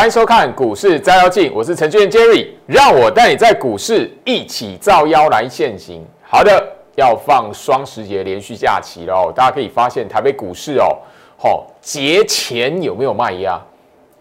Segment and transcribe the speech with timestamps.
[0.00, 6.02] 欢迎收看股市照妖镜，我是程序员 Jerry，让我带你在股市一起照妖来现行。
[6.22, 6.66] 好的，
[6.96, 10.96] 要放双十节连续假期了哦，大家可以发现台北股市哦，
[11.36, 13.60] 好节前有没有卖压？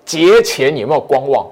[0.03, 1.47] 节前有没有观望？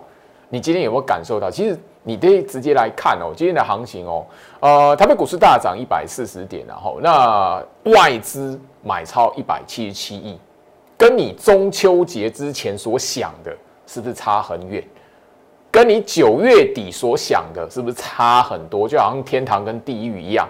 [0.50, 1.50] 你今天有没有感受到？
[1.50, 4.26] 其实你可以直接来看哦，今天的行情哦，
[4.60, 10.38] 呃，台北股市大涨一百四十点，然后那外资买超一百七十七亿，
[10.98, 13.56] 跟你中秋节之前所想的。
[13.88, 14.84] 是不是差很远？
[15.72, 18.88] 跟你九月底所想的，是不是差很多？
[18.88, 20.48] 就好像天堂跟地狱一样。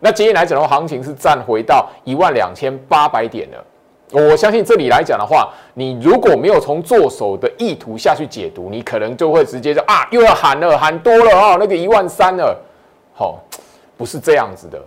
[0.00, 3.64] 那今天来讲的话，行情是站回到一万两千八百点了。
[4.10, 12.60] 我相信这里来讲的话，你如果没有从做手的意图下去解读，你可能就会直接就啊，又要喊了，喊多了啊，那个一万三了。
[13.14, 13.38] 好，
[13.96, 14.78] 不是这样子的。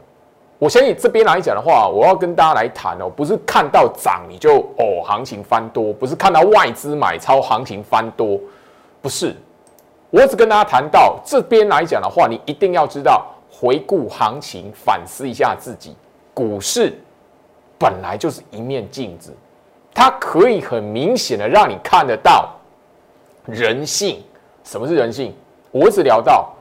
[0.57, 8.39] 我相信这边来讲的话，我要跟大家来谈哦，不是看到涨你就哦行情翻多，不是看到外资买超行情翻多，
[9.01, 9.35] 不是。
[10.09, 15.93] 我只跟大家谈到这边来讲的话，你一定要知道回顾行情，反思一下自己。
[16.33, 16.97] 股市
[17.77, 19.35] 本来就是一面镜子，
[19.93, 22.49] 它可以很明显的让你看得到
[23.45, 24.23] 人性。
[24.63, 25.35] 什么是人性？
[25.71, 26.54] 我只聊到。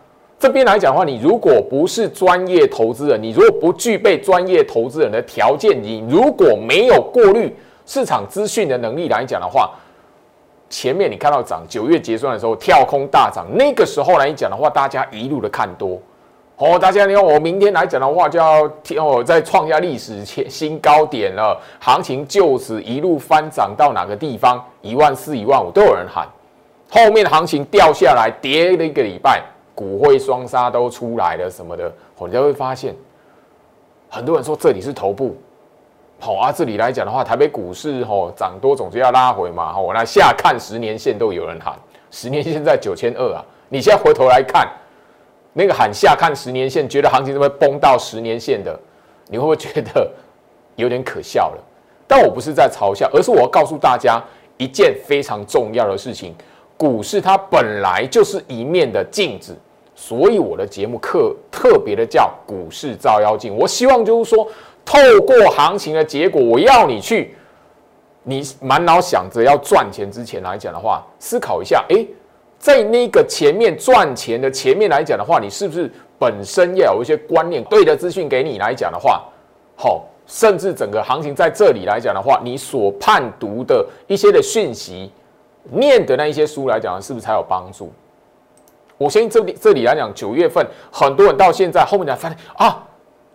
[0.44, 7.50] 这边来讲的话，你如果不是专业投资人，你如果不具备专业投资人的条件，你如果没有过滤
[7.86, 9.70] 市场资讯的能力来讲的话，
[10.68, 15.98] 前面你看到涨，九月结算的时候跳空大涨，那个时候来讲的话，大家一路的看多，
[16.58, 26.28] 哦，大家你看我明天来讲的话，就要哦再创下历史新高点了，行情就此一路翻涨到哪个地方，一万四、一万五都有人喊，
[26.90, 29.42] 后面行情掉下来跌了一个礼拜。
[29.74, 32.94] 股汇双杀都出来了什么的，你就会发现，
[34.08, 35.36] 很多人说这里是头部，
[36.20, 41.76] 好啊，这里来讲的话，台北股市吼涨多总是要拉回嘛，吼，那下看十年线都有人喊，
[42.10, 44.70] 十年线在九千二啊，你现在回头来看，
[45.52, 48.78] 那个喊下看十年线，觉得行情是会崩到十年线的，
[49.28, 50.08] 你会不会觉得
[50.76, 51.62] 有点可笑了？
[52.06, 54.22] 但我不是在嘲笑，而是我要告诉大家
[54.56, 56.34] 一件非常重要的事情。
[56.84, 59.56] 股市它本来就是一面的镜子，
[59.94, 63.56] 所以我的节目课特别的叫股市照妖镜。
[63.56, 64.46] 我希望就是说，
[64.84, 67.34] 透过行情的结果，我要你去，
[68.22, 72.06] 你满脑想着要赚钱之前来讲的话，思考一下，诶，
[72.58, 79.24] 在那个前面赚钱的前面来讲的话，你是不是本身要有一些观念对的资讯给你来讲的话，
[79.74, 85.10] 好，甚至整个行情在这里来讲的话，你所判读的一些的讯息。
[85.70, 87.90] 念的那一些书来讲，是不是才有帮助？
[88.96, 92.86] 我相信这里这里来讲，九月份很多人到现在后面才发现啊，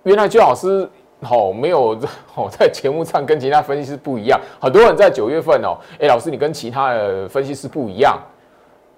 [0.03, 0.89] 原来就老师
[1.29, 1.99] 哦没有
[2.35, 4.39] 哦在节目上跟其他分析师不一样。
[4.61, 8.17] 很多人在九月份哦，哎，老师你跟其他的分析师不一样，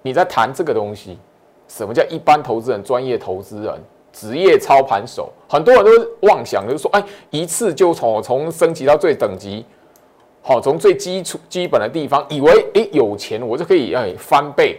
[0.02, 1.18] 你在谈这个东西，
[1.66, 3.74] 什么叫一般投资人、专业投资人、
[4.12, 5.32] 职业操盘手？
[5.48, 5.90] 很多人都
[6.28, 9.66] 妄想就是说，哎，一次就从从升级到最等级。
[10.44, 14.76] 好，从最基础、基本的地方，以为诶有钱我就可以诶翻倍，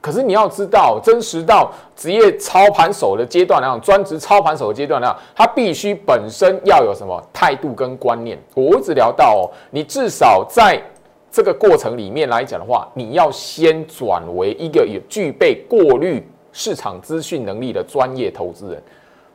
[0.00, 8.36] 可是你要知道，真实到职业操盘手的阶段那样，专职操盘手的阶段那样，他必须本身要有什么态度跟观念。
[8.54, 10.82] 我一直聊到哦，你至少在
[11.30, 18.82] 这个过程里面来讲的话，你要先转为一个有具备过滤市场资讯能力的专业投资人。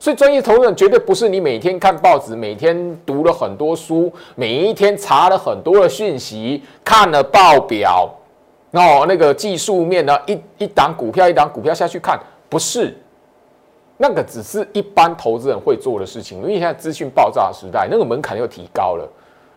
[0.02, 8.10] 所以，专业投资人绝对不是你每天看报纸、每天读了很多书、每一天查了很多的讯息、看了报表，
[8.72, 12.18] 哦，那个技术面呢，一一档股票一档股票下去看，
[12.48, 12.98] 不是，
[13.98, 16.38] 那个只是一般投资人会做的事情。
[16.38, 19.06] 因为现在资讯爆炸时代，那个门槛又提高了，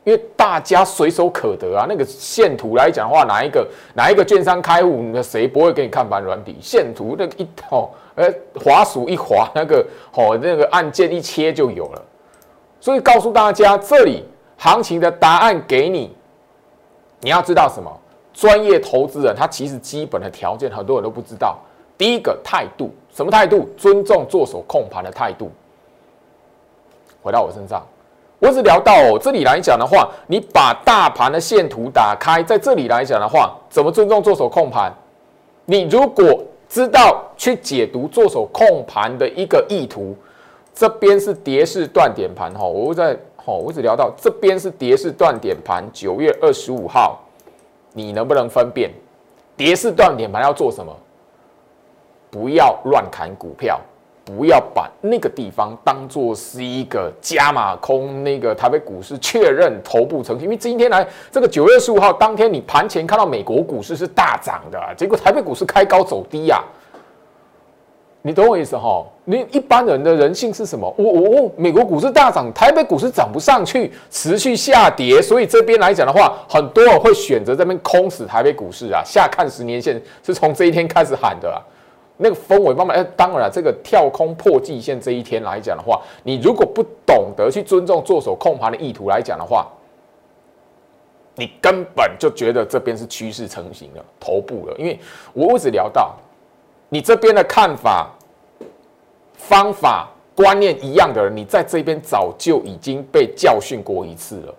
[0.04, 1.86] 因为大家随手可得啊。
[1.88, 7.14] 那个线图来讲的话，哪一个哪一个券商开户，那谁不会给你看盘软体线图？
[7.18, 7.90] 那个一哦。
[8.14, 8.30] 呃，
[8.62, 9.82] 滑鼠一滑，那个
[10.12, 12.02] 哦，那个按键一切就有了。
[12.78, 14.22] 所以告诉大家，这里
[14.58, 16.14] 行情的答案给你。
[17.20, 17.90] 你要知道什么？
[18.34, 21.58] 专业投资人他其实基本的条件很多人都不知道。
[21.96, 23.66] 第一个态度，什么态度？
[23.78, 25.50] 尊重做手控盘的态度。
[27.22, 27.86] 回到我身上，
[28.42, 34.92] 我只聊到哦，这里来讲的话，你把大盘的线图打开，在这里来讲的话，怎么尊重做手控盘？
[35.64, 40.16] 你如果知道去解读做手控盘的一个意图，
[40.74, 47.20] 这边是跌势断点盘哈，我在哈，我只聊到这边是跌势断点盘，九月二十五号，
[47.92, 48.90] 你能不能分辨
[49.56, 50.92] 跌势断点盘要做什么？
[52.28, 53.80] 不要乱砍股票，
[54.24, 60.44] 不要把那个地方当做是一个加码空，那个台北股市确认头部成型。
[60.44, 66.62] 因为今天来这个九月十五号当天，你盘前看到美国股市是大涨的，结果台北股市开高走低呀。
[68.24, 69.04] 你懂我意思哈？
[69.24, 70.94] 你一般人的人性是什么？
[70.96, 79.02] 我我美国股市大涨，台北股市涨不上去，持续下跌，所以这边来讲的话，很多人会选择这边空死台北股市啊。
[79.04, 81.60] 下看十年线是从这一天开始喊的，
[82.16, 89.66] 那个氛围慢慢哎，当然了，这个跳空破季线这一天来讲的话，你如果不懂得去尊重做手控盘的意图来讲的话，
[91.34, 94.74] 你根本就觉得这边是趋势成型了，头部了。
[94.78, 94.98] 因为
[95.32, 96.14] 我一直聊到。
[96.90, 98.10] 你这边的看法、
[99.32, 104.54] 方法、观念一样的人，你在这边早就已经被教训过一次了。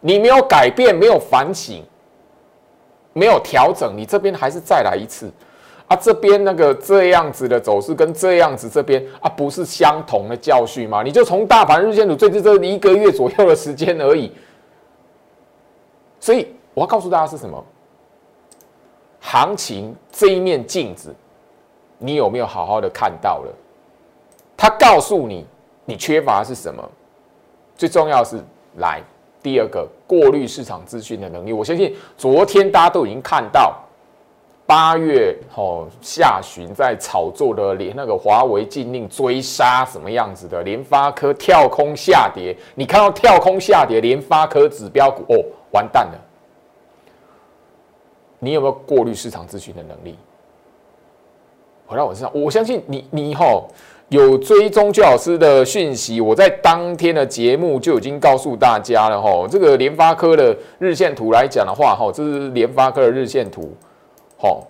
[0.00, 1.82] 你没有改变，没有反省，
[3.14, 5.32] 没有调整，你这边还是再来一次
[5.88, 5.96] 啊！
[5.96, 11.02] 这边那个这样子的走势跟这样子这边啊，不是相同的教训吗？
[11.02, 14.30] 你就从大盘日线图最近这一个月左右的时间而已。
[16.20, 17.64] 所以我要告诉大家是什么？
[19.20, 21.14] 行情这一面镜子。
[22.00, 23.52] 你有没有好好的看到了？
[24.56, 25.44] 他告诉你，
[25.84, 26.88] 你缺乏的是什么？
[27.76, 28.38] 最重要是
[28.76, 29.02] 来
[29.42, 31.52] 第二个过滤市场资讯的能力。
[31.52, 33.74] 我相信昨天大家都已经看到，
[34.68, 42.54] 八月哦下旬在炒作的连那个华为禁令追杀什么样子的，联发科跳空下跌。
[42.74, 45.42] 你看到跳空下跌，联发科指标股哦
[45.72, 46.20] 完蛋了。
[48.38, 50.18] 你有没有过滤市场资讯的能力？
[51.86, 53.68] 回到我身上，我相信你，你吼
[54.10, 59.48] 有追踪周老师的讯息，我在当天的节目就已经告诉大家了哈。
[59.50, 63.72] 这个联发科的日线图来讲的话，哈，这是联发科的日线图，
[64.40, 64.64] 好，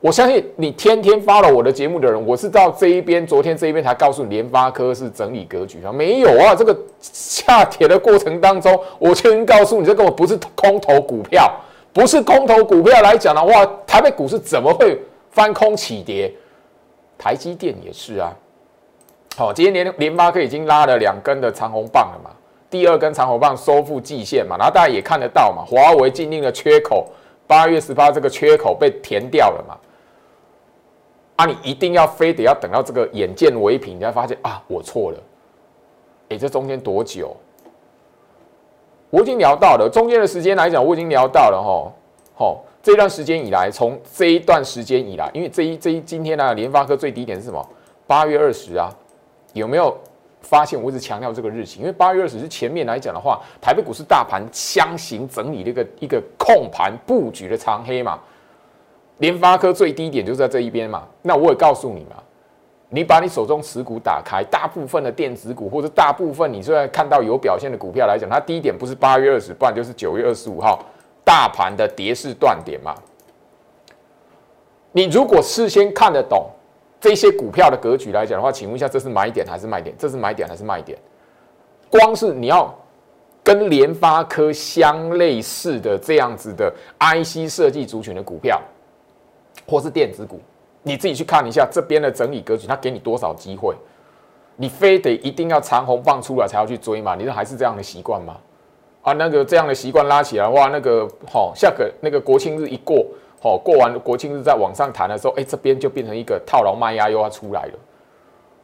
[0.00, 11.52] 我相信你天天发了我的节目的人，我是到这一边，昨天这一边才告诉你联发科是整理格局啊，没有啊，这个下跌的过程当中， 我就已经告诉你，这根本不是空头股票，
[11.92, 14.98] 不是空头股票来讲的话，台北股市怎么会？
[15.30, 16.32] 翻空起跌，
[17.16, 18.34] 台积电也是啊。
[19.36, 22.30] 好，今天联联发科已经拉了两根的长红棒了嘛，
[22.68, 27.06] 第二根长红棒收复季线嘛，然后大家也看得到嘛，华为禁令的缺口，
[27.48, 29.76] 八月十八这个缺口被填掉了嘛。
[31.34, 35.18] 啊，你一定要非得要等到这个眼见为凭，你才发现啊，我错了。
[36.28, 37.36] 哎，这中间多久？
[39.10, 41.92] 我已经聊到了，中间的时间来讲，我已经聊到了哈，
[42.36, 42.64] 好。
[42.80, 47.68] 这段时间以来，从这一段时间以来，因为这一这一今天呢，联发科最低点是什么？
[48.06, 48.88] 八月二十啊，
[49.52, 49.94] 有没有
[50.48, 50.82] 发现？
[50.82, 58.18] 我一直强调这个日期，因为八月二十是前面来讲的话，台北股市大盘箱型整理的一个一个控盘布局的长黑嘛。
[59.18, 61.06] 联发科最低点就在这一边嘛。
[61.22, 62.16] 那我也告诉你嘛，
[62.88, 70.82] 你把你手中持股打开，大部分的电子股或者大部分你现在看到有表现的股票来讲，它低点不是八月二十，不然就是九月二十五号。
[71.24, 72.94] 大盘的跌势断点嘛，
[74.92, 76.46] 你如果事先看得懂
[77.00, 79.94] 这些股票的格局来讲的话，请问一下，这是买点还是卖点？
[79.98, 80.98] 这是买点还是卖点？
[81.90, 82.74] 光是你要
[83.42, 88.60] 跟联发科相类似的这样子的 IC 设计族群的股票，
[89.66, 90.40] 或是电子股，
[90.82, 93.74] 你自己去看一下这边的整理格局，它给你多少机会？
[94.56, 97.14] 你非得一定要长虹放出来才要去追吗？
[97.14, 98.36] 你说还是这样的习惯吗？
[99.02, 103.06] 啊，那个这样的习惯拉起来的话，那个好，下个那个国庆日一过，
[103.40, 107.72] 好过完国庆日再往上弹的时候，哎，这边就变成一个套牢卖压又要出来了。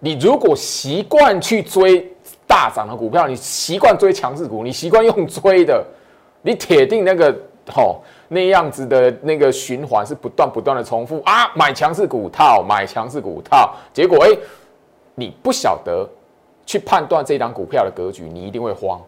[0.00, 2.12] 你如果习惯去追
[2.46, 5.84] 大涨的股票，你习惯追强势股，你习惯用追的，
[6.42, 7.34] 你铁定那个
[7.70, 14.36] 好那样子的那个循环是不断不断的重复啊，买强势股套，买强势股套，结果哎，
[15.14, 16.06] 你不晓得
[16.66, 19.00] 去判断这档股票的格局，你一定会慌。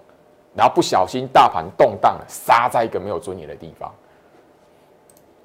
[0.54, 3.92] 然后不小心大盘动荡了，杀在一个没有尊严的地方。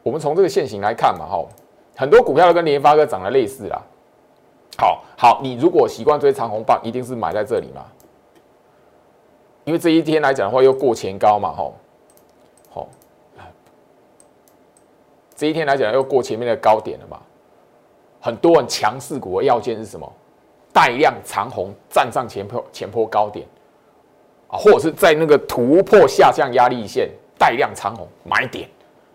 [0.04, 1.46] 我们从这个线型来看嘛，哈，
[1.96, 3.82] 很多股票都跟联发科涨得类似啦。
[4.78, 7.86] 好好，你如果习惯追长红棒，一定是买在这里嘛。
[9.64, 11.72] 因为这一天来讲的话，又过前高嘛，哈，
[12.72, 12.88] 好，
[15.36, 17.20] 这一天来讲又过前面的高点了嘛。
[18.20, 20.12] 很多人强势股的要件是什么？
[20.74, 23.46] 带量长红站上前坡前坡高点。
[24.48, 28.68] 啊，或者是在那个突破下降压力线带量长红买点，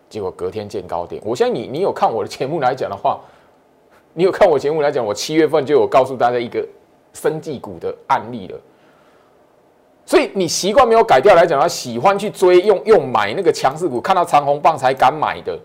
[0.08, 1.20] 结果隔天见高点。
[1.24, 3.20] 我相信你，你有看我的节目来讲的话，
[4.14, 6.66] 你有看我节目来讲，我七月份就有告诉大家一个
[7.12, 8.58] 生技股的案例了。
[10.04, 15.58] 所以你习惯没有改掉来讲，他喜欢去追用用买那个强势股，看到长红棒才敢买的，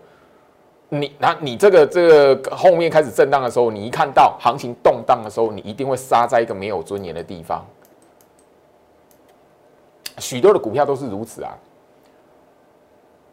[0.88, 7.64] 你那你这个这个后面开始震荡的时候，你一看到行情动荡的时候，你一定会杀在一个没有尊严的地方。
[10.18, 11.56] 许多的股票都是如此啊。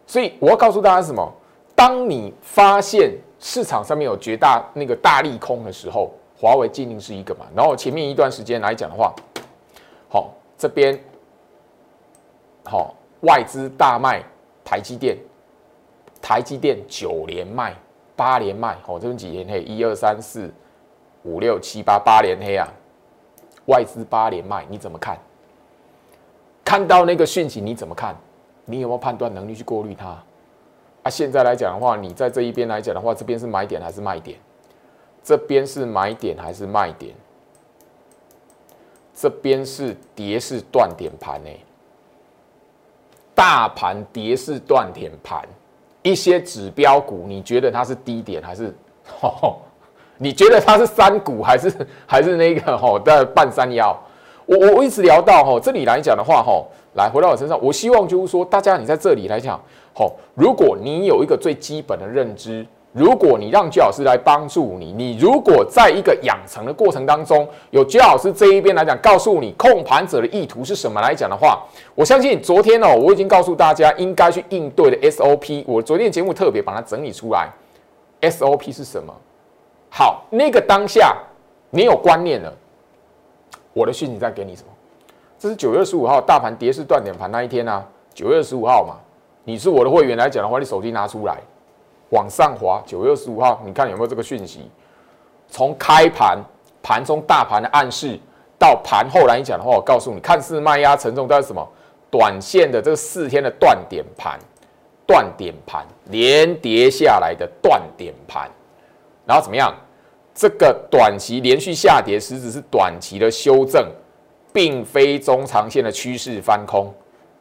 [0.09, 1.31] 所以我要告诉大家什么？
[1.75, 7.45] 当你发现市场上面有绝大那个大利空的时候，华为禁令是一个嘛。
[7.55, 9.13] 然后前面一段时间来讲的话，
[10.09, 10.99] 好这边
[12.65, 14.23] 好外资大卖
[14.65, 15.15] 台积电。
[16.19, 17.75] 台积电九连卖，
[18.15, 20.51] 八连卖，哦，这边几连黑，一二三四
[21.23, 22.67] 五六七八八连黑啊，
[23.67, 25.19] 外资八连卖，你怎么看？
[26.65, 28.15] 看到那个讯息你怎么看？
[28.69, 30.17] 你有没有判断能力去过滤它？
[31.03, 34.37] 啊，现在来讲的话，你在这一边来讲的话，这边是买点还是卖点？
[35.23, 37.15] 这边是买点还是卖点？
[39.13, 41.49] 这边是跌势断点盘呢？
[43.33, 45.43] 大盘跌势断点盘。
[46.01, 48.73] 一些指标股，你觉得它是低点还是？
[50.17, 53.97] 你觉得它是山股还是还是那个吼的半山腰？
[54.45, 56.67] 我我我一直聊到吼这里来讲的话吼，
[56.99, 59.59] 来回到我身上，我希望就是说，大家你在这里来讲
[59.93, 62.65] 吼，如果你有一个最基本的认知。
[62.91, 71.63] 如果你让居老师来帮助你，你如果在一个养成的过程当中，有居老师这一边来讲，告诉你控盘者的意图是什么来讲的话，
[71.93, 75.63] 我相信昨天哦，我已经告诉大家应该去应对的 SOP。
[75.67, 77.49] 我昨天节目特别把它整理出来
[78.21, 79.13] ，SOP 是什么？
[79.91, 81.15] 好，那个当下
[81.69, 82.51] 你有观念了，
[83.71, 84.67] 我的讯息在给你什么？
[85.39, 87.81] 这是九月十五号大盘跌势断点盘那一天啊，
[88.13, 88.97] 九月十五号嘛，
[89.45, 91.37] 你是我的会员来讲的话，你手机拿出来。
[92.09, 94.69] 往上滑，九月十五号，你看有没有这个讯息？
[95.47, 96.37] 从开盘
[96.83, 98.19] 盘中大盘的暗示
[98.57, 101.65] 到盘后来讲的话，我告诉你，看似卖压沉重，但是什么？
[102.11, 104.37] 短线的这四天的断点盘，
[105.07, 108.49] 断点盘连跌下来的断点盘，
[109.25, 109.73] 然后怎么样？
[110.33, 113.87] 这个短期连续下跌，实质是短期的修正，
[114.59, 116.93] 并非中长线的趋势翻空。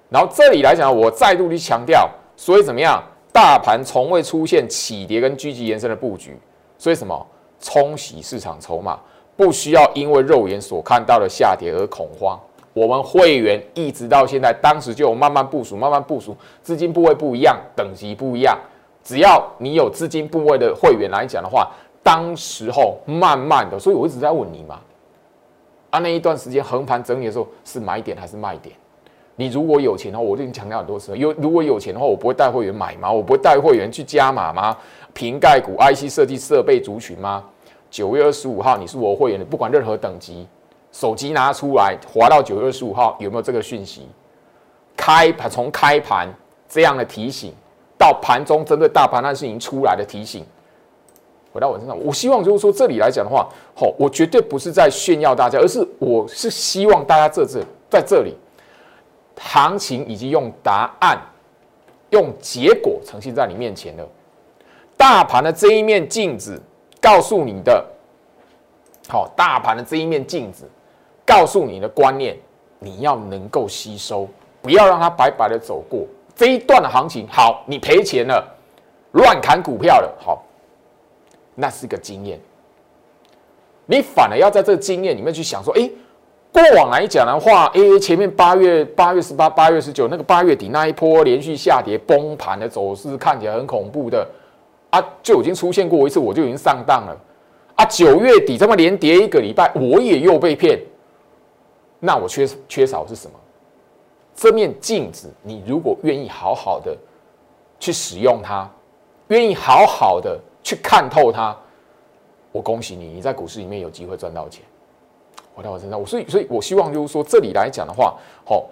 [0.08, 3.02] 然后这里来讲，我再度去强调，所以怎么样？
[3.32, 6.38] 大盘从未出现起跌跟积极延伸的布局，
[6.78, 7.26] 所以什么
[7.58, 8.96] 冲洗市场筹码，
[9.36, 12.38] 不需要因为肉眼所看到的下跌而恐慌。
[12.72, 18.56] 我们会员一直到现在，当时就有慢慢部署，慢慢部署，资金部位不一样，等级不一样。
[19.02, 21.68] 只要你有资金部位的会员来讲的话，
[22.00, 24.78] 当时候慢慢的，所以我一直在问你嘛，
[25.90, 28.74] 啊，那一段时间横盘整理的时候是买点还是卖点？
[29.36, 31.16] 你如果有钱的话，我已经强调很多次了。
[31.16, 33.10] 有如果有钱的话，我不会带会员买吗？
[33.10, 34.76] 我不会带会员去加码吗？
[35.14, 37.44] 瓶盖股、IC 设计、设备族群吗？
[37.90, 40.46] 九月二十五号，你是我会员你，不管任何等级，
[40.92, 44.08] 手机拿出来，滑到九月二十五号有没有这个讯息？
[44.96, 46.28] 开盘从开盘
[46.68, 47.54] 这样的提醒，
[47.96, 50.44] 到盘中针对大盘那事情出来的提醒，
[51.58, 57.60] 回到我身上，我希望就是说这里来讲的话，好，我绝对不是在炫耀大家，而是我是希望大家这这
[57.90, 58.36] 在这里。
[59.40, 61.18] 行情已经用答案、
[62.10, 64.08] 用结果呈现在你面前了。
[64.96, 66.60] 大盘的这一面镜子
[67.00, 67.84] 告诉你的，
[69.08, 70.64] 好，大盘的这一面镜子
[71.26, 72.36] 告诉你的观念，
[72.78, 74.28] 你要能够吸收，
[74.62, 76.04] 不要让它白白的走过
[76.36, 77.26] 这一段的行情。
[77.28, 78.44] 好，你赔钱了，
[79.12, 80.42] 乱砍股票了，好，
[81.58, 82.40] 那是个经验。
[83.86, 85.90] 你反而要在这经验里面去想说，哎。
[86.50, 94.26] 过往来讲的话，哎，前面八月八月十八、八月十九那个八月底那一波连续下跌崩盘的走势看起来很恐怖的
[94.90, 97.16] 啊，就已经出现过一次，我就已经上当了
[97.76, 97.84] 啊。
[97.84, 100.80] 九月底这么连跌一个礼拜，我也又被骗，
[102.00, 103.34] 那我缺缺少是什么？
[104.34, 106.96] 这面镜子，你如果愿意好好的
[107.78, 108.68] 去使用它，
[109.28, 111.56] 愿意好好的去看透它，
[112.52, 114.62] 我恭喜你，你在股市里面有机会赚到钱。
[115.54, 118.66] 回到我身上，我所以所以，我希望就是说，这里来讲的话，好，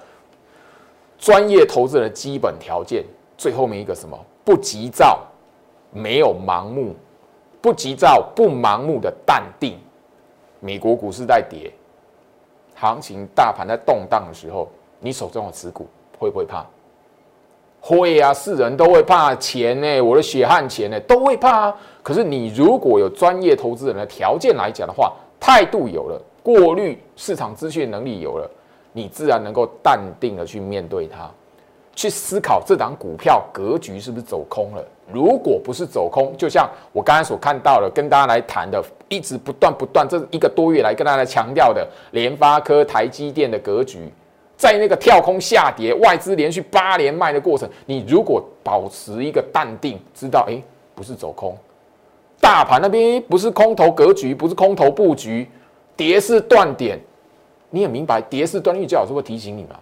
[1.17, 3.03] 专业投资人的基本条件，
[3.39, 4.19] 最后面一个什么？
[4.45, 5.23] 不急躁，
[5.91, 6.95] 没有盲目，
[7.63, 9.79] 不急躁，不盲目的淡定。
[10.61, 11.73] 美国股市在跌，
[12.75, 14.69] 行情大盘在动荡的时候，
[15.01, 15.87] 你手中的持股
[16.19, 16.67] 会不会怕？
[17.89, 21.73] 会啊，是人都会怕钱呢，我的血汗钱呢，都会怕。
[22.03, 26.21] 可是你如果有专业投资人的条件来讲的话，态度有了。
[26.43, 28.51] 过滤市场资讯能力有了，
[28.93, 31.31] 你自然能够淡定的去面对它，
[31.95, 34.85] 去思考这档股票格局是不是走空了。
[35.13, 44.13] 如果不是走空，就像我刚才所看到的，跟大家来谈的，一直不断不断这一个多月来跟大家强调的联发科、台积电的格局，
[44.57, 50.61] 在那个跳空下跌、外资连续八连卖的过程，你如果保持一个淡定，知道哎，
[50.95, 51.57] 不是走空，
[52.41, 55.49] 大盘那边不是空头格局，不是空头布局，
[55.95, 56.99] 跌是断点，
[57.71, 59.77] 你也明白，跌是断，预教老师会提醒你嘛？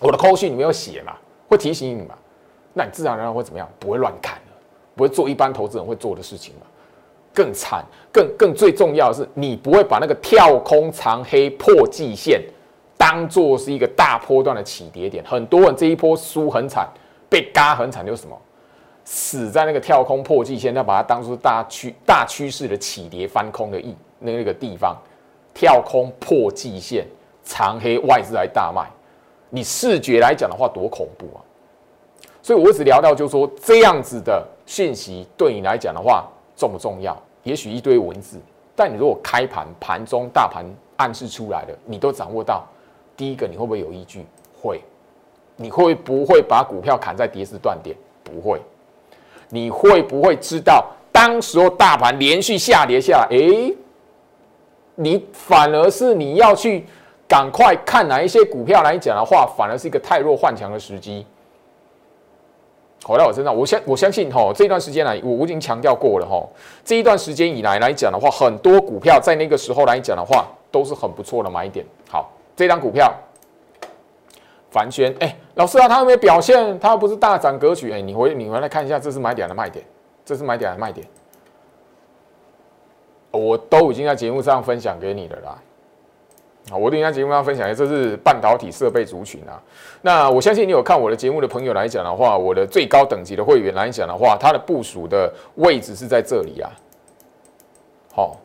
[0.00, 1.14] 我的扣讯你没有写嘛？
[1.48, 2.14] 会提醒你嘛？
[2.72, 3.68] 那你自然而然会怎么样？
[3.78, 4.38] 不会乱砍，
[4.94, 6.66] 不会做一般投资人会做的事情嘛？
[7.34, 12.42] 更惨，更更最重要的是，你不会把那个跳空长黑破季线
[12.96, 15.24] 当做是一个大波段的起跌点。
[15.24, 16.88] 很多人这一波输很惨，
[17.28, 18.36] 被嘎很惨，就是什么？
[19.04, 24.96] 死在那个跳空破季线，要把它当做大趋大趋势的起跌翻空的意那那个地方，
[25.54, 27.06] 跳空破季线
[27.44, 28.84] 长黑外资来大卖，
[29.48, 31.38] 你视觉来讲的话多恐怖啊！
[32.42, 36.26] 所以我只聊到就是说这样子的讯息对你来讲的话
[36.56, 37.16] 重不重要？
[37.44, 38.40] 也许一堆文字，
[38.74, 40.64] 但你如果开盘盘中大盘
[40.96, 42.66] 暗示出来的，你都掌握到。
[43.16, 44.26] 第一个，你会不会有依据？
[44.60, 44.80] 会。
[45.56, 47.96] 你会不会把股票砍在跌势断点？
[48.22, 48.60] 不会。
[49.48, 53.72] 你会不会知道，当时候大盘连续下跌下来，哎，
[54.96, 56.84] 你反而是你要去
[57.26, 61.24] 赶快看哪一些股票来讲的话，反而是一个太弱换强的时机。
[63.04, 66.44] 回到我身上，我相我相信哈，这段时间来，我我已经强调过了哈。
[66.84, 71.86] 这一段时间以来来讲的话，很多股票在那个时候来讲的话，都是很不错的买点。
[72.10, 73.14] 好，这张股票，
[74.70, 76.78] 凡轩，哎，老师啊，它有没有表现？
[76.80, 77.92] 它不是大涨格局？
[77.92, 79.84] 哎，你回你回来看一下，这是买点的卖点，
[80.24, 81.06] 这是买点的卖点，
[83.30, 85.58] 我都已经在节目上分享给你的啦。
[86.72, 89.62] 啊，我等一下节目上分享的这是半导体设备族群啊。
[90.02, 96.70] 那我相信你有看我的节目的朋友来讲的话，我的最高等级的会员来讲的话，它的部署的位置是在这里啊。
[98.12, 98.36] 好，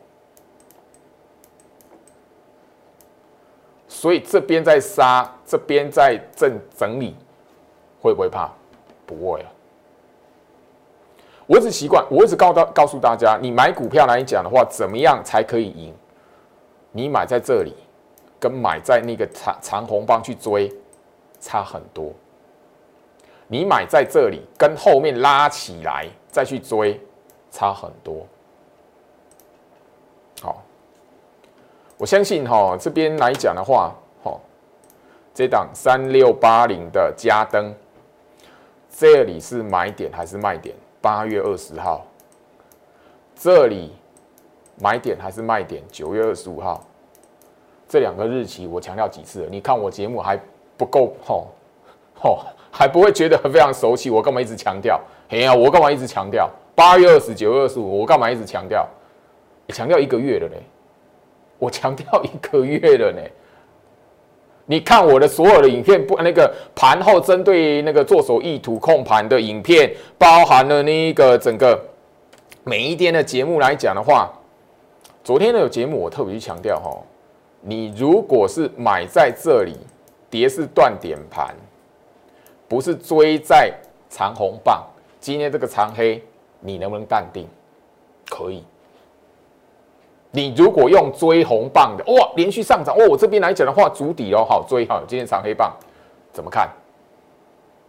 [4.02, 7.14] 所以这边在杀，这边在正整理，
[8.00, 8.50] 会不会怕？
[9.06, 9.46] 不会啊。
[11.46, 15.94] 我只习惯，我只告告告诉大家，你买股票来讲的话，怎么样才可以赢？
[16.90, 17.72] 你买在这里。
[18.40, 20.68] 跟买在那个长长红棒去追
[21.38, 22.12] 差很多，
[23.46, 27.00] 你买在这里跟后面拉起来再去追
[27.52, 28.26] 差很多。
[31.98, 34.38] 我相信哈这边来讲的话，哈
[35.32, 37.72] 这档三六八零的加登，
[38.90, 40.74] 这里是买点还是卖点？
[41.00, 42.04] 八月二十号，
[43.34, 43.92] 这里
[44.80, 45.82] 买点还是卖点？
[45.90, 46.84] 九月二十五号。
[47.88, 49.48] 这两个日期我强调几次了？
[49.50, 50.40] 你看我节目还
[50.76, 51.48] 不够吼
[52.14, 54.08] 吼，还不会觉得非常熟悉？
[54.10, 55.00] 我干嘛一直强调？
[55.28, 56.48] 哎呀，我干嘛一直强调？
[56.74, 58.88] 八月二十九月、二十五，我干嘛一直强调？
[59.68, 60.62] 强调一个月了嘞，
[61.62, 63.22] 我强调一个月了呢。
[64.66, 71.80] 你看我的所有的影片，不那个盘后针对那个做手意图控盘的影片，包含了那个整个
[72.64, 74.32] 每一天的节目来讲的话，
[75.22, 76.90] 昨天的有节目我特别去强调哈。
[77.60, 79.76] 你如果是买在这里，
[80.28, 81.54] 跌是断点盘，
[82.66, 83.72] 不是追在
[84.10, 84.84] 长红棒。
[85.20, 86.20] 今天这个长黑，
[86.58, 87.46] 你能不能淡定？
[88.28, 88.64] 可以。
[90.32, 95.00] 你如果用追红棒的，哇，连续上涨，哦，我这边来讲的话，足底哦，好追哈。
[95.06, 95.70] 今天长黑棒
[96.32, 96.68] 怎么看？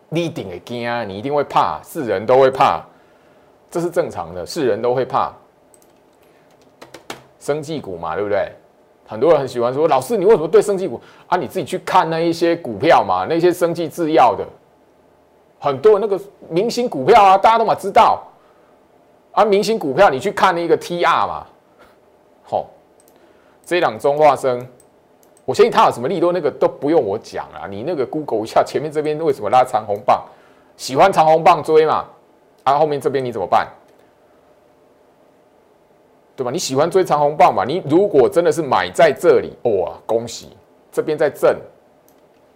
[0.09, 2.83] 你一定会惊啊，你一定会怕，是人都会怕，
[3.71, 5.33] 这是正常的，是人都会怕。
[7.39, 8.51] 生技股嘛，对不对？
[9.05, 11.37] 很多人很喜欢说：“老师，你为什么对生技股啊？
[11.37, 14.45] 你自己去看那一些股票嘛，那些生技制药的，
[15.59, 18.23] 很多那个明星股票啊，大家都嘛知道
[19.31, 19.43] 啊。
[19.43, 21.45] 明星股票你去看那个 TR 嘛，
[22.43, 22.67] 好，
[23.65, 24.67] 这两中化生，
[25.45, 27.67] 我相信它有什么利多，那个都不用我讲啊。
[27.69, 30.23] 你那个 Google 一下， 前面这边为什么拉长红棒？
[30.77, 32.05] 喜欢长红棒追嘛，
[32.63, 33.67] 啊，后面这边你怎么办？”
[36.35, 36.49] 对吧？
[36.49, 37.63] 你喜欢追长红棒嘛？
[37.63, 40.49] 你如果真的是买在这里，哇，恭喜！
[40.91, 41.55] 这边在震，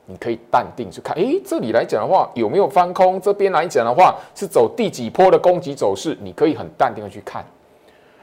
[0.07, 1.15] 你可以淡定去看。
[1.15, 3.21] 诶，这里来讲的话，有没有翻空？
[3.21, 6.17] 这边来讲的话，是走第几波的攻击走势？
[6.21, 7.45] 你可以很淡定的去看。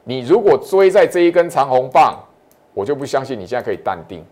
[0.05, 2.19] 你如果追在这一根长红棒，
[2.73, 4.25] 我就不相信你现在可以淡定。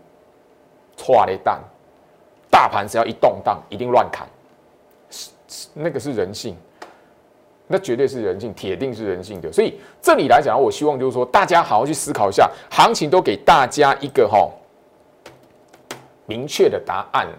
[0.95, 1.59] 错了蛋，
[2.49, 4.27] 大盘只要一动荡，一定乱砍，
[5.09, 6.55] 是那个是人性。
[7.65, 9.51] 那绝对是人性，铁定是人性的。
[9.51, 14.47] 所以这里来讲，我希望就是说，大家好好去思考一下，行情都给大家一个哈
[16.27, 17.37] 明确的答案了。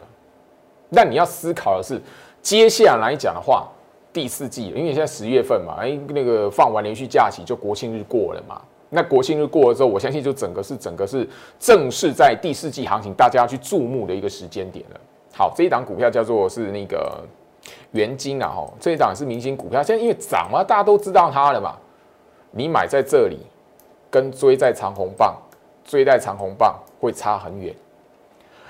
[0.89, 2.01] 那你要思考的是，
[2.43, 3.69] 接下来讲的话，
[4.15, 8.63] 第四季，因为现在十月份嘛，哎，那个放完连续假期就国庆日过了嘛。
[8.89, 15.01] 那国庆日过了之后，我相信就整个是整个是正式在第四季行情大家要去注目的一个时间点了。
[15.35, 17.23] 好，这一档股票叫做是那个。
[17.93, 21.75] 元金啊，吼，这一档是明星股票，现在因为涨嘛，大家都知道它了嘛。
[22.51, 23.39] 你买在这里，
[24.11, 25.35] 跟追在长虹棒，
[25.83, 27.75] 追在长虹棒会差很远。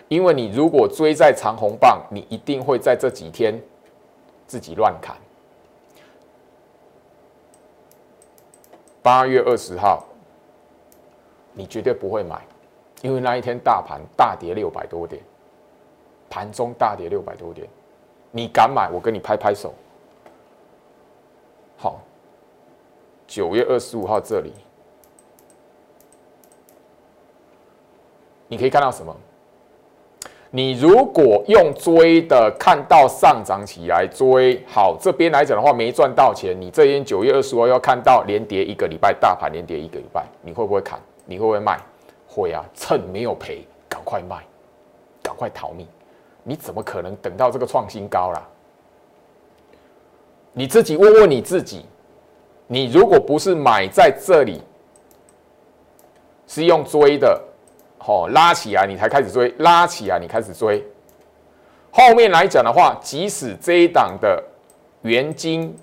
[0.07, 3.61] 因为你如果追在长虹棒，你一定会在这几天
[4.47, 5.17] 自己乱砍。
[9.05, 10.03] 八月二十号，
[11.53, 12.41] 你绝对不会买，
[13.03, 15.23] 因为那一天大盘大跌六百多点，
[16.31, 17.69] 盘中大跌六百多点，
[18.31, 19.75] 你敢买，我跟你拍拍手。
[21.77, 22.01] 好，
[23.27, 24.55] 九月二十五号这里，
[28.49, 29.15] 你可以看到什么？
[30.57, 40.97] 你如果用追的看到上涨起来追好，这边来讲的话没赚到钱，你这边九月二十号要看到连跌一个礼拜，大盘连跌一个礼拜，你会不会砍？
[41.27, 41.81] 你会不会卖？
[42.29, 44.45] 会啊，趁没有赔，赶快卖，
[45.21, 45.89] 赶快逃命。
[46.45, 48.41] 你怎么可能等到这个创新高啦？
[50.53, 51.85] 你自己问问你自己，
[52.69, 54.63] 你如果不是买在这里，
[56.47, 57.43] 是用追的。
[58.07, 60.85] 哦，拉起来你才开始追，拉起来你开始追。
[61.91, 64.43] 后面来讲的话，即使这一档的
[65.03, 65.75] 元金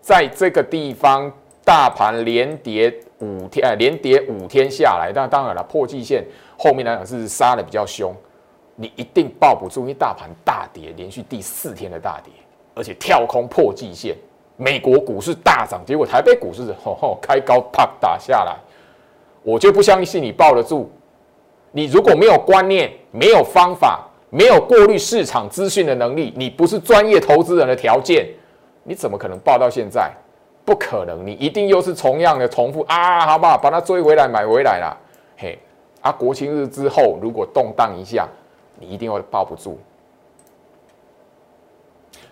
[0.00, 1.32] 在这个地方
[1.64, 6.24] 大盘连跌五天，呃，连跌五天下来，那当然了，破季线
[6.56, 8.14] 后面来讲是杀的比较凶，
[8.76, 12.32] 你一定抱不住，因为大盘大跌，连续第四天的大跌，
[12.74, 14.14] 而且跳空破季线，
[14.56, 18.54] 美国股市大涨，结果台北股市吼吼开高啪打下来，
[19.42, 20.88] 我就不相信你抱得住。
[21.76, 28.26] 你如果没有观念、没有方法、没有过滤市场资讯的能力，你不是专业投资人的条件，
[28.82, 30.10] 你怎么可能报到现在？
[30.64, 33.26] 不可能，你一定又是同样的重复啊！
[33.26, 33.58] 好不好？
[33.58, 34.96] 把它追回来，买回来了。
[35.36, 35.58] 嘿，
[36.00, 38.26] 啊，国庆日之后如果动荡一下，
[38.80, 39.78] 你一定会抱不住。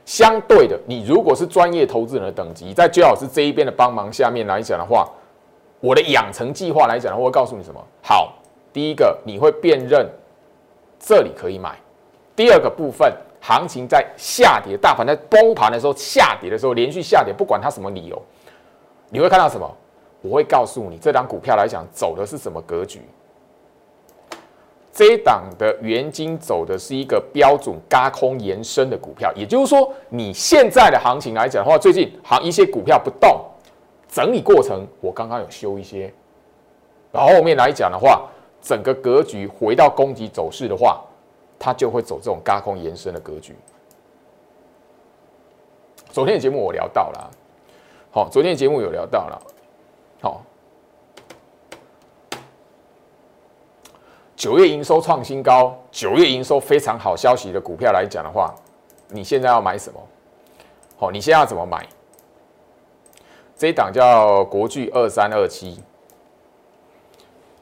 [0.06, 5.06] 相对的，你如果是专业投资人的等级，在最老师这一边的帮忙下面来讲的话，
[5.80, 7.78] 我的养成计划来讲的话，会告诉你什么？
[8.02, 8.32] 好。
[8.74, 10.04] 第一个，你会辨认
[10.98, 11.70] 这里可以买；
[12.34, 13.10] 第二个部分，
[13.40, 18.20] 行情在下跌，大盘在崩盘的时候，下跌的时候，连续下跌，不管它什么理由，
[19.10, 19.76] 你会看到什么？
[20.22, 23.00] 我会告诉你，这档股票来讲，走的是什么格局？
[24.92, 33.40] 这一档的原金走的是一个标准嘎空延伸的股票，也就是说，你现在的行情来讲的话，最近行一些股票不动，
[34.08, 36.12] 整理过程，我刚刚有修一些，
[37.12, 38.28] 然后后面来讲的话。
[38.64, 41.04] 整个格局回到攻击走势的话，
[41.58, 43.54] 它就会走这种高空延伸的格局。
[46.10, 47.30] 昨天的节目我聊到了，
[48.10, 49.42] 好，昨天的节目有聊到了，
[50.22, 50.42] 好，
[54.34, 58.54] 九月营收创新高，九月营收非常好消息的股票来讲的话，
[59.08, 60.00] 你现在要买什么？
[60.96, 61.86] 好，你现在要怎么买？
[63.58, 65.82] 这一档叫国巨二三二七。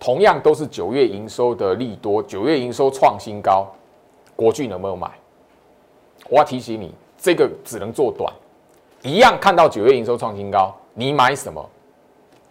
[0.02, 3.68] 同样都是九月营收的利多，九月营收创新高，
[4.34, 5.08] 国巨能不能买？
[6.28, 8.34] 我要提醒你，这个只能做短，
[9.02, 11.64] 一样看到九月营收创新高，你买什么？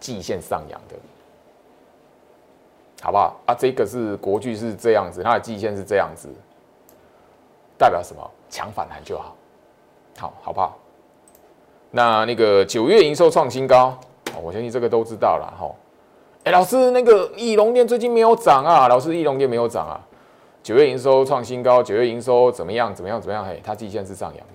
[0.00, 0.96] 季线上扬的，
[3.02, 3.38] 好不好？
[3.44, 6.30] 啊，这个是国巨是这样子，它的季线是这样子，
[7.76, 8.30] 代表什么？
[8.48, 9.36] 强反弹就好，
[10.18, 10.78] 好，好不好？
[11.90, 13.94] 那那个九月营收创新高，
[14.42, 15.70] 我相信这个都知道了，哈。
[16.44, 18.88] 哎，老师，那个翼龙店最近没有涨啊？
[18.88, 20.00] 老师，翼龙店没有涨啊？
[20.60, 22.92] 九月营收创新高，九月营收怎么样？
[22.92, 23.20] 怎么样？
[23.20, 23.44] 怎么样？
[23.44, 24.54] 嘿，它季线是上扬的。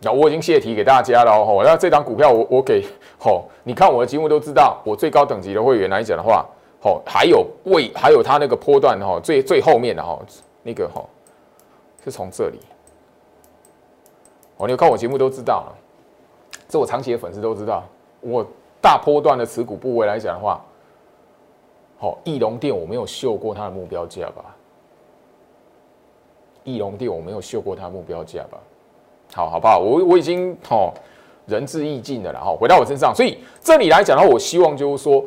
[0.00, 1.62] 那我已经泄题给大家了哦。
[1.62, 2.82] 那这张股票，我我给
[3.20, 6.46] 吼，你看我的节目都知道，我最高等级的会员来讲的话，
[6.80, 10.18] 吼，还有位，还有它那个波段哈，最最后面的哈，
[10.62, 11.04] 那个哈，
[12.02, 12.58] 是从这里。
[14.56, 15.76] 哦，你看我节目都知道了，
[16.70, 17.84] 这我长期的粉丝都知道
[18.22, 18.46] 我。
[18.88, 20.64] 大波段的持股部位来讲的话，
[21.98, 24.56] 好，翼龙店我没有秀过它的目标价吧？
[26.64, 28.58] 翼龙店我没有秀过它的目标价吧？
[29.34, 29.78] 好好不好？
[29.78, 30.90] 我我已经哦
[31.44, 35.22] 仁至义尽的了哈，回到我身上，所以这里来讲的话，我希望就是说，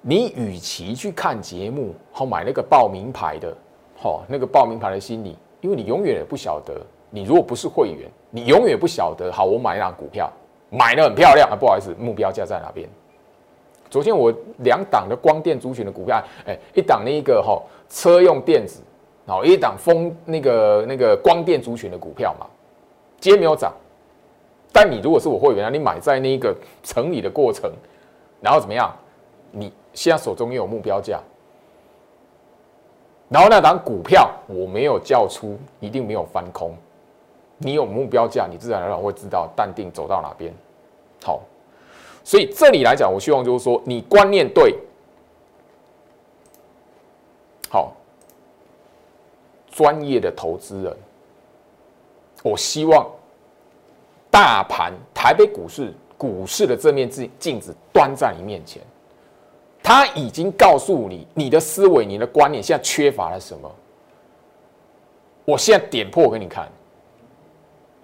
[0.00, 3.54] 你与其去看节目，好买那个报名牌的，
[3.98, 6.74] 好那个报名牌的心理，因为你永远也不晓得，
[7.10, 10.32] 你如果不是会员，你永远不晓得，好，我买一张股票。
[10.76, 12.88] 买的很漂亮啊，不好意思，目标价在哪边？
[13.88, 14.32] 昨天我
[14.64, 18.80] 两档的光电族群的股票，哎，一档那一个哈车用电子，
[19.24, 22.46] 然后一档风那个那个光电族群的股票嘛，
[23.20, 23.72] 今天没有涨。
[24.72, 27.70] 但你如果是我会员啊，你买在那一个整理的过程，
[28.40, 28.92] 然后怎么样？
[29.52, 31.20] 你现在手中又有目标价，
[33.28, 36.74] 然后那档股票我没有叫出，一定没有翻空，
[37.58, 40.52] 你有目标价，你自然而然会知道淡定走到哪边。
[41.24, 41.40] 好，
[42.22, 44.78] 所以这里来讲，我希望就是说，你观念对，
[47.70, 47.94] 好，
[49.72, 50.94] 专业的投资人，
[52.42, 53.10] 我希望
[54.30, 58.82] 大盘台北股市股市的这面镜镜子端在你面前，
[59.82, 63.74] 他已经告诉你你的思维、你的观念现在缺乏了什么。
[65.46, 66.68] 我现在点破给你看。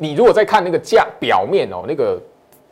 [0.02, 2.18] 你如果在看那个价表面哦，那个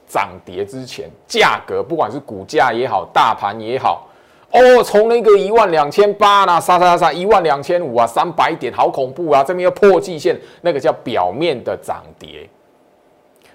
[0.08, 4.08] 涨跌之前价格，不管是股价也好，大盘也好，
[4.50, 9.44] 哦，从那个一万两千八啦，杀杀杀，一万两千五啊，三百点，好恐怖啊！
[9.44, 12.48] 这边要破季线，那个叫表面的涨跌。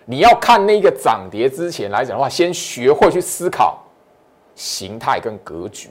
[0.06, 3.80] 你要看那个涨跌之前来讲的话，先学会去思考
[4.54, 5.90] 形态跟格局。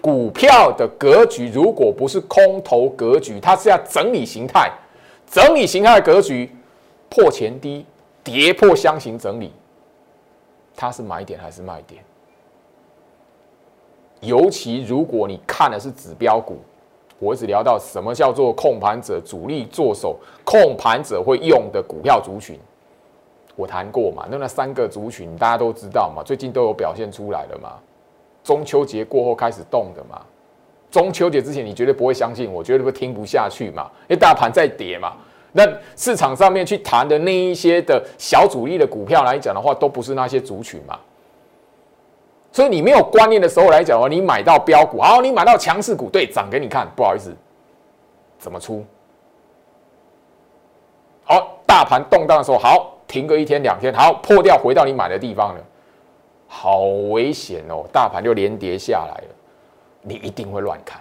[0.00, 4.70] 股票的格局如果不是空头格局，它是要整理形态，
[5.30, 6.50] 整理形态的格局。
[7.14, 7.84] 破前低，
[8.24, 9.52] 跌破箱型整理，
[10.76, 12.04] 它是买点还是卖点？
[14.20, 16.58] 尤其如果你看的是指标股，
[17.18, 22.58] 我一直聊到什么叫做控盘者、主力做手、控盘者会用的股票族群，
[23.56, 24.26] 我谈过嘛？
[24.30, 26.22] 那那三个族群大家都知道嘛？
[26.22, 27.78] 最近都有表现出来了嘛？
[28.44, 30.20] 中秋节过后开始动的嘛？
[30.90, 33.90] 中秋节之前你绝对不会相信，我绝对会听不下去嘛？
[34.02, 35.16] 因为大盘在跌嘛。
[35.52, 40.98] 那市场上面去谈的那一些的小主力的股票来讲的话，都不是那些族群嘛。
[42.50, 47.34] 所以你没有观念的时候来讲哦，你买到标股，好，你买到强势股，对，涨给你看，不好意思，
[48.38, 48.84] 怎么出？
[51.24, 55.64] 好，大盘动荡的时候，好，停个一天两天，好，破掉回到你买的地方了，
[56.46, 59.34] 好危险哦，大盘就连跌下来了，
[60.02, 61.00] 你一定会乱看。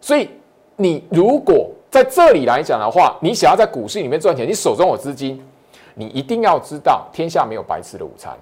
[0.00, 0.28] 所以
[0.74, 5.38] 你如果在这里来讲的话，你想要在股市里面赚钱，你手中有资金，
[5.94, 8.34] 你一定要知道天下没有白吃的午餐。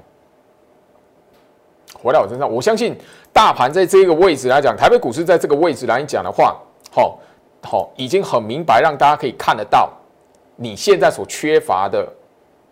[2.01, 2.97] 回到我身上，我相信
[3.33, 6.57] 大盘在这个位置来讲，台北股市在这个位置来讲的话，
[6.93, 7.19] 好，
[7.65, 9.91] 好，已经很明白，让大家可以看得到
[10.55, 12.09] 你现在所缺乏的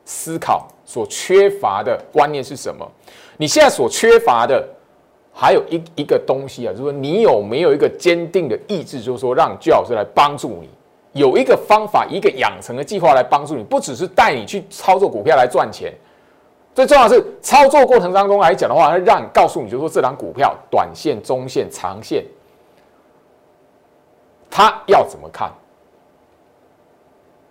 [0.05, 2.89] 思考，所缺乏的观念是什么？
[3.37, 4.65] 你现在所缺乏的。
[5.41, 10.69] 还有一一个东西啊，就是说你有没有一个坚定的意志，就是说让巨老师来帮助你，
[11.13, 15.95] 有一个方法，一个养成的计划来帮助你，不只是带你去操作股票来赚钱，
[16.75, 22.25] 最重要的是操作过程当中来讲的话，他让你告诉你，就是说这档股票短线、中线、长线，
[24.51, 25.53] 它要怎么看，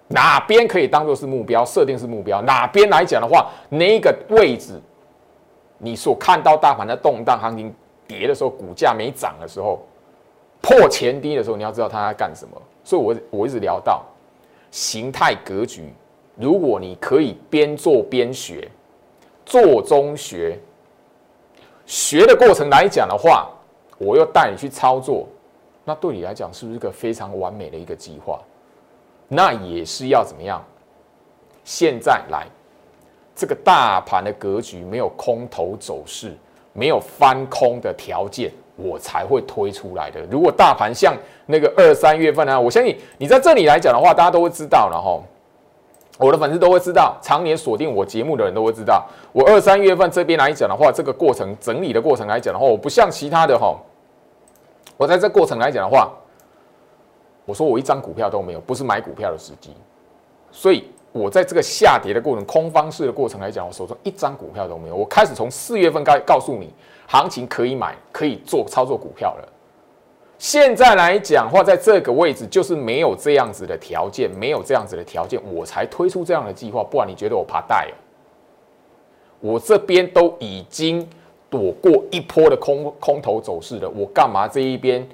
[0.09, 4.73] 哪边可以当做是目标，设定是目标，哪边来讲的话，那个位置。
[5.77, 7.73] 你所看到大盘的动荡行情
[8.07, 9.79] 跌的时候，股价没涨的时候，
[10.61, 12.61] 破前低的时候，你要知道它在干什么。
[12.83, 14.03] 所以，我我一直聊到
[14.71, 15.93] 形态格局。
[16.35, 18.69] 如果你可以边做边学，
[19.45, 20.59] 做中学，
[21.85, 23.49] 学的过程来讲的话，
[23.97, 25.27] 我又带你去操作，
[25.83, 28.39] 那对你来讲是不是一个非常完美的一个计划？
[29.27, 30.63] 那也是要怎么样？
[31.63, 32.47] 现在来。
[33.37, 36.35] 这个大盘的格局没有空头走势，
[36.73, 40.19] 没有翻空的条件，我才会推出来的。
[40.31, 45.21] 如果大盘像那个二三月份呢，我相信你在这里来讲的话，大家都会知道然后
[46.17, 53.77] 我的粉丝都会知道，常年锁定我节目的人都会知道，我二三月份这边来讲的话，这个过程整理的过程来讲的话，我不像其他的哈，
[54.97, 56.11] 我在这过程来讲的话，
[57.45, 59.75] 我说我一张股票都没有，不是买股票的时机，
[60.51, 60.85] 所以。
[61.11, 64.95] 我在这个下跌的过程，空方式的过程来讲，我手中一张股票都没有。
[64.95, 66.71] 我开始从四月份该告诉你，
[67.07, 69.49] 行情可以买，可以做操作股票了。
[70.37, 76.83] 现在来讲话，在这个位置就是没有这样子的条件，没有这样子的条件，我才推出这样的计划。
[76.83, 77.87] 不然你觉得我怕带？
[79.39, 81.07] 我这边都已经
[81.49, 85.07] 躲过一波的空空头走势了，我干嘛这一边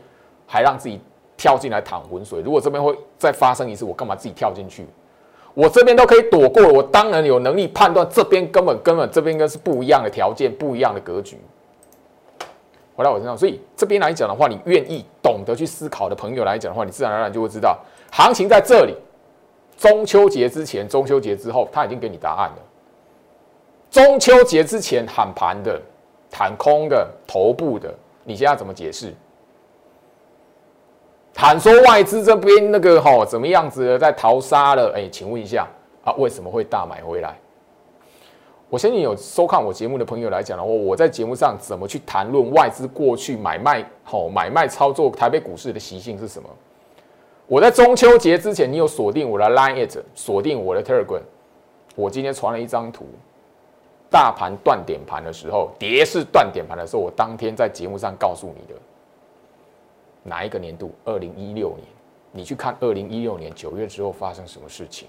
[0.46, 1.00] 还让自己
[1.38, 2.42] 跳进来淌浑水？
[2.42, 4.86] 如果这边会再发生一次，我干嘛自己跳进去？
[5.54, 11.38] 我这边都可以躲过了，我当然有能力判断这边根本根本这边应该是不一样的条件，不一样的格局。
[12.96, 17.80] 回到我身上，所以这边来讲的话，你愿意懂得去思考的朋友来讲的话，你自然而然就会知道，
[18.12, 18.96] 行情在这里。
[19.76, 22.58] 中秋节之前，中秋节之后，他已经给你答案了。
[23.90, 25.82] 中秋节之前喊盘的、
[26.32, 29.14] 喊空的、头部的，你现在怎么解释？
[31.36, 34.94] 喊说外资这边那个哈怎么样子在逃杀了？
[34.96, 35.68] 哎，请问一下
[36.04, 37.36] 啊，为什么会大买回来？
[38.70, 46.50] 我相信有收看我节目的朋友来讲的话，我在节目上怎么去谈论外资过去买卖、好买卖操作台北股市的习性是什么？
[47.46, 51.22] 我在中秋节之前，你有锁定我的 Line It，锁定我的 Telegram。
[51.96, 53.06] 我今天传了一张图，
[54.10, 58.80] 大盘断点盘的时候，跌是断点盘的时候，我当天在节目上告诉你的。
[60.24, 60.92] 哪一个年度？
[61.06, 61.88] 二零一六年。
[62.32, 65.08] 你去看二零一六年九月之后发生什么事情。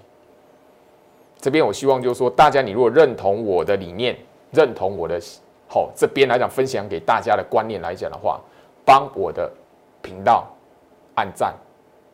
[1.38, 4.16] 这边我希望就是说，大家你如果认同我的理念，
[4.52, 5.18] 认同我的
[5.66, 8.40] 好这边来讲分享给大家的观念来讲的话，
[8.84, 9.50] 帮我的
[10.02, 10.46] 频道
[11.14, 11.54] 按赞、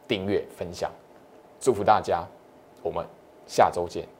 [0.06, 0.90] 订阅、分享，
[1.58, 2.24] 祝福大家。
[2.82, 3.04] 我们
[3.46, 4.19] 下周见。